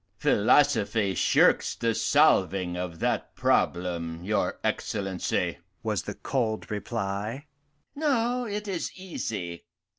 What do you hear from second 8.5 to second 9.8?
is easy.